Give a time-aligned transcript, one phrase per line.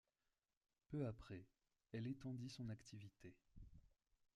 [0.89, 1.45] Peu après,
[1.91, 3.35] elle étendit son activité.